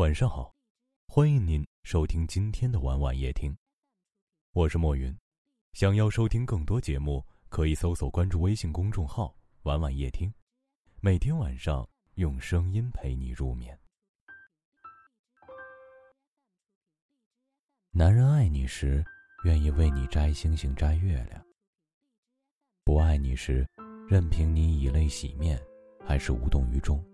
[0.00, 0.50] 晚上好，
[1.08, 3.54] 欢迎您收听今天的晚晚夜听，
[4.52, 5.14] 我是莫云。
[5.74, 10.32] 想要收听更多节目，可以搜索关注微信公众号“晚晚夜听”，
[11.02, 13.78] 每天晚上用声音陪你入眠。
[17.90, 19.04] 男人爱你时，
[19.44, 21.38] 愿意为你摘星星摘月亮；
[22.84, 23.68] 不爱你时，
[24.08, 25.62] 任凭你以泪洗面，
[26.06, 27.04] 还是无动于衷。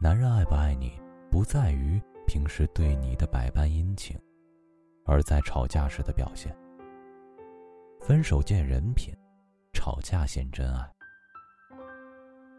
[0.00, 0.96] 男人爱不爱你？
[1.30, 4.18] 不在于平时对你的百般殷勤，
[5.04, 6.56] 而在吵架时的表现。
[8.00, 9.14] 分手见人品，
[9.72, 10.90] 吵架显真爱。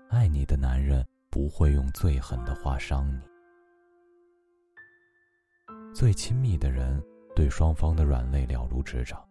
[0.09, 3.21] 爱你的男人不会用最狠的话伤你。
[5.93, 7.03] 最亲密的人
[7.35, 9.27] 对双方的软肋了如指掌。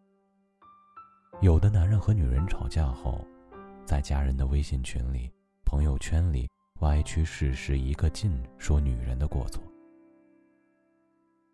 [1.41, 3.25] 有的男人和女人吵架后，
[3.85, 5.33] 在家人的微信群里、
[5.65, 6.49] 朋友圈里。
[6.81, 9.61] 歪曲事实一个劲，说女人的过错。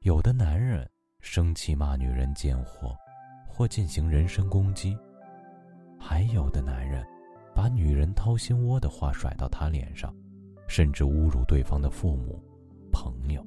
[0.01, 0.87] 有的男人
[1.21, 2.95] 生气骂女人贱货，
[3.49, 4.95] 或进行人身攻击；
[5.99, 7.03] 还有的男人
[7.55, 10.15] 把女人掏心窝的话甩到他脸上，
[10.69, 12.39] 甚至侮辱对方的父母、
[12.93, 13.43] 朋友。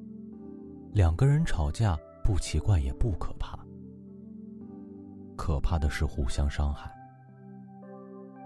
[0.92, 3.56] 两个人吵架不奇怪也不可怕，
[5.36, 6.92] 可怕的是互相伤害。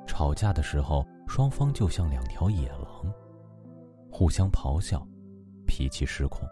[0.07, 3.11] 吵架的时候，双方就像两条野狼。
[4.15, 5.05] 互相咆哮，
[5.67, 6.47] 脾气失控。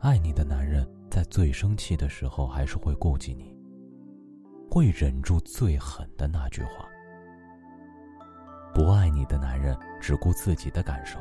[0.00, 3.54] 爱你的男人在最生气的时候，还是会顾及你，
[4.70, 6.88] 会忍住最狠的那句话。
[8.72, 11.18] 不爱你的男人只顾自己的感受，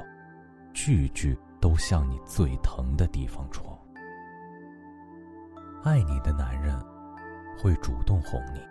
[0.74, 3.78] 句句都向你最疼的地方戳。
[5.84, 6.80] 爱你的男人
[7.60, 8.62] 会主动哄你。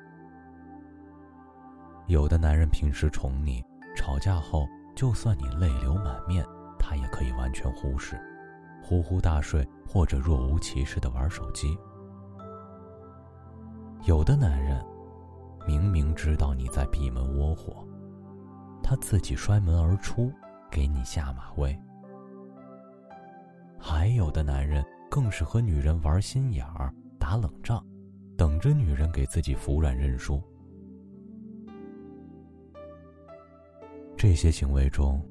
[2.07, 3.63] 有的男人平时宠你，
[3.95, 4.67] 吵架后。
[4.97, 6.43] 就算你泪流满面，
[6.79, 8.19] 他也可以完全忽视，
[8.83, 11.79] 呼呼大睡或者若无其事的玩手机。
[14.07, 14.83] 有的男人
[15.67, 17.87] 明明知道你在闭门窝火，
[18.83, 20.33] 他自己摔门而出，
[20.71, 21.79] 给你下马威。
[23.79, 27.79] 还有的男人更是和女人玩心眼儿、打冷战，
[28.35, 30.43] 等着女人给自己服软认输。
[34.19, 35.23] 这些行为中，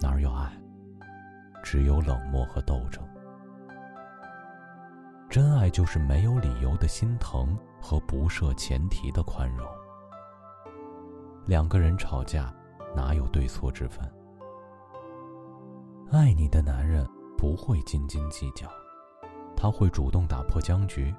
[0.00, 0.48] 哪有爱？
[1.64, 3.02] 只有冷漠和斗争。
[5.28, 9.66] 真爱就是没有理由的心疼和不设前提的宽容。
[11.44, 12.54] 两个人吵架，
[12.94, 14.08] 哪有对错之分？
[16.12, 17.04] 爱你的男人
[17.36, 18.68] 不会斤斤计较，
[19.56, 21.12] 他会主动打破僵局。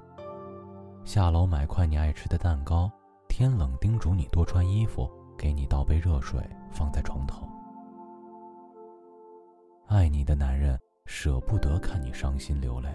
[1.04, 2.90] 下楼买块你爱吃的蛋糕，
[3.28, 5.12] 天冷叮嘱你多穿衣服。
[5.38, 6.42] 给你倒杯热水，
[6.72, 7.48] 放在床头。
[9.88, 12.90] 爱你的男人舍不得看你伤心流泪，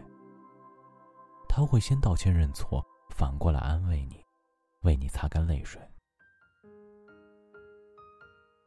[1.48, 4.24] 他会先道歉认错，反过来安慰你，
[4.82, 5.80] 为你擦干泪水。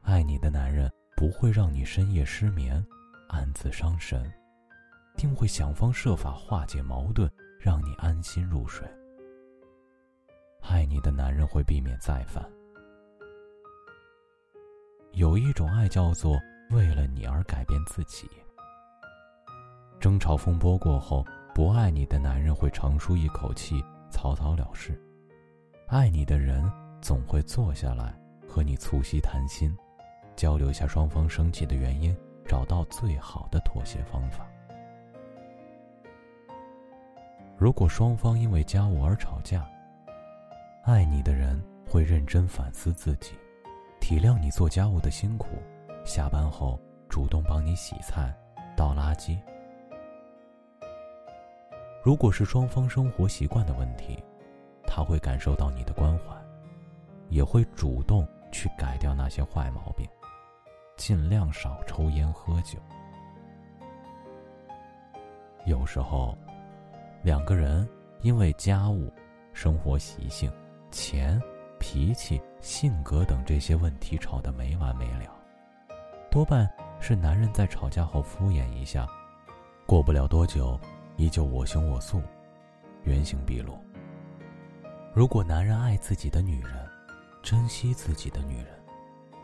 [0.02, 2.84] 爱你的男人不会让你深夜失眠，
[3.28, 4.32] 暗自伤神，
[5.16, 7.30] 定会想方设法化解矛盾，
[7.60, 8.86] 让你安心入睡。
[10.62, 12.42] 爱你的男人会避免再犯。
[15.16, 18.28] 有一种爱叫做为了你而改变自己。
[20.00, 23.80] 争吵风波过后，不爱你的男人会长舒一口气，
[24.10, 24.92] 草草了事；
[25.86, 26.68] 爱你的人
[27.00, 28.12] 总会坐下来
[28.48, 29.72] 和你促膝谈心，
[30.34, 32.14] 交流下双方生气的原因，
[32.44, 34.44] 找到最好的妥协方法。
[37.56, 39.64] 如果双方因为家务而吵架，
[40.82, 43.32] 爱你的人会认真反思自己。
[44.06, 45.56] 体谅你做家务的辛苦，
[46.04, 46.78] 下班后
[47.08, 48.36] 主动帮你洗菜、
[48.76, 49.38] 倒垃圾。
[52.02, 54.22] 如果是双方生活习惯的问题，
[54.86, 56.36] 他会感受到你的关怀，
[57.30, 60.06] 也会主动去改掉那些坏毛病，
[60.98, 62.78] 尽量少抽烟喝酒。
[65.64, 66.36] 有时候，
[67.22, 67.88] 两个人
[68.20, 69.10] 因为家务、
[69.54, 70.52] 生活习性、
[70.90, 71.40] 钱。
[71.80, 75.30] 脾气、性格等这些问题吵得没完没了，
[76.30, 76.66] 多半
[76.98, 79.06] 是男人在吵架后敷衍一下，
[79.84, 80.80] 过不了多久，
[81.18, 82.22] 依旧我行我素，
[83.02, 83.78] 原形毕露。
[85.12, 86.72] 如果男人爱自己的女人，
[87.42, 88.68] 珍惜自己的女人，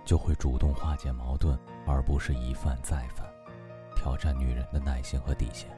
[0.02, 3.30] 就会主动化解矛盾，而不是一犯再犯，
[3.94, 5.68] 挑战女人的耐心和底线。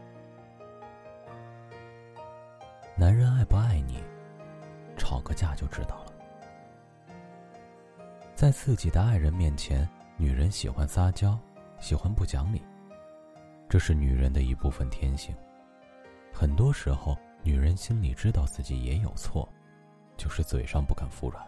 [2.94, 4.00] 男人爱不爱你，
[4.96, 6.11] 吵个架就知道了。
[8.42, 11.38] 在自己的爱人面前，女人喜欢撒娇，
[11.78, 12.60] 喜欢不讲理，
[13.68, 15.32] 这是女人的一部分天性。
[16.34, 19.48] 很多时候，女人心里知道自己也有错，
[20.16, 21.40] 就是嘴上不肯服软。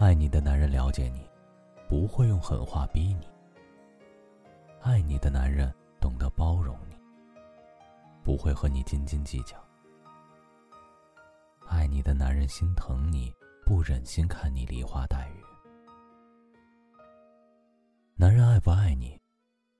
[0.00, 1.24] 爱你的男人了解你，
[1.88, 3.28] 不会用狠话逼你。
[4.82, 6.96] 爱你的男人懂得包容你，
[8.24, 9.56] 不会和你斤斤计较。
[11.68, 13.32] 爱你的男人心疼你，
[13.64, 15.42] 不忍心看你梨花带雨。
[18.14, 19.18] 男人爱不爱你，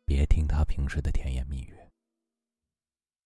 [0.06, 1.76] 别听他平时的甜言蜜语。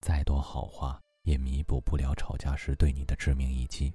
[0.01, 3.93] 再多好话也弥补不了吵架时对你的致命一击。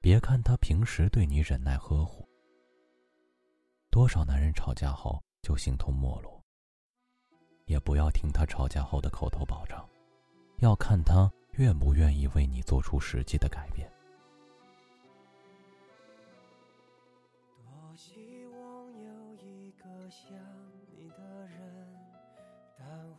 [0.00, 2.26] 别看他平时对你忍耐呵护，
[3.90, 6.40] 多少男人吵架后就形同陌路。
[7.66, 9.76] 也不要听他吵架后的口头保证，
[10.58, 13.90] 要看他愿不愿意为你做出实际的改变。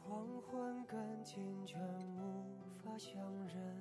[0.09, 1.79] 黄昏跟清晨
[2.17, 2.43] 无
[2.83, 3.77] 法相认。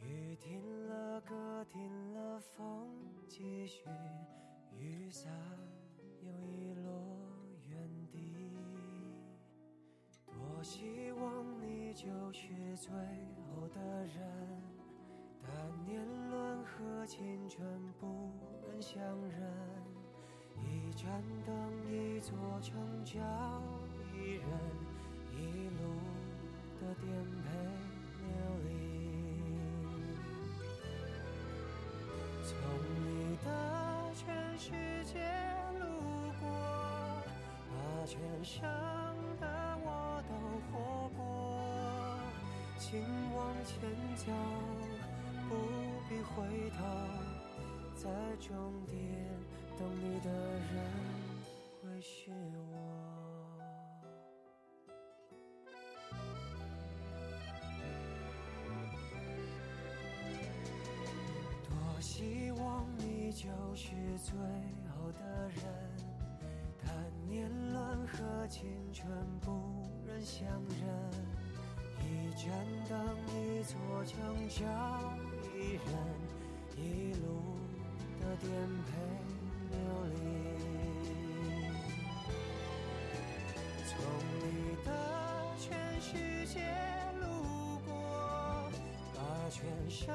[0.00, 2.86] 雨停了，歌停了，风
[3.26, 3.82] 继续，
[4.78, 5.32] 雨伞
[6.22, 7.18] 又遗落
[7.66, 7.76] 原
[8.12, 8.36] 地。
[10.24, 12.92] 多希望你就是最
[13.50, 14.62] 后的人，
[15.42, 16.00] 但年
[16.30, 18.30] 轮和青春不
[18.62, 19.52] 忍相认。
[20.62, 23.20] 一盏灯，一座城，叫
[24.14, 24.48] 一人，
[25.44, 25.82] 一路
[26.80, 27.04] 的颠
[27.42, 27.46] 沛
[28.20, 28.28] 流
[28.64, 28.66] 离。
[32.42, 32.50] 从
[32.94, 33.46] 你的
[34.14, 34.22] 全
[34.58, 34.68] 世
[35.04, 35.12] 界
[35.78, 35.82] 路
[36.40, 36.42] 过，
[37.70, 37.72] 把
[38.06, 38.12] 全
[38.42, 38.62] 盛
[39.40, 39.44] 的
[39.84, 39.88] 我
[40.28, 40.30] 都
[40.70, 40.72] 活
[41.16, 41.18] 过。
[42.78, 43.00] 请
[43.34, 43.72] 往前
[44.14, 44.22] 走，
[45.48, 45.50] 不
[46.08, 46.78] 必回头，
[47.94, 48.02] 在
[48.40, 48.52] 终
[48.86, 48.94] 点
[49.78, 50.13] 等你
[63.76, 63.90] 是
[64.22, 64.32] 最
[64.88, 65.58] 后的人，
[66.80, 66.94] 但
[67.28, 69.08] 年轮和青春
[69.40, 69.50] 不
[70.06, 70.86] 忍相认。
[72.00, 72.46] 一盏
[72.88, 72.94] 灯，
[73.34, 73.74] 一座
[74.04, 74.14] 城，
[74.48, 74.62] 找
[75.52, 75.82] 一人，
[76.76, 77.26] 一路
[78.20, 78.48] 的颠
[78.84, 78.90] 沛
[79.70, 79.76] 流
[80.12, 80.14] 离。
[83.88, 83.92] 从
[84.38, 84.88] 你的
[85.58, 85.66] 全
[86.00, 86.60] 世界
[87.20, 87.24] 路
[87.84, 88.70] 过，
[89.14, 89.18] 把
[89.50, 90.14] 全盛